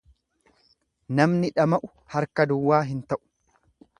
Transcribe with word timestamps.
Namni 1.19 1.51
dhama'u 1.59 1.91
harka 2.15 2.47
duwwaa 2.53 2.83
hin 2.93 3.07
ta'u. 3.13 3.23